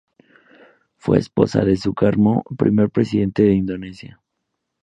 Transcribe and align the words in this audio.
Fue 0.95 1.19
esposa 1.19 1.63
de 1.63 1.77
Sukarno, 1.77 2.41
primer 2.57 2.89
presidente 2.89 3.43
de 3.43 3.53
Indonesia. 3.53 4.19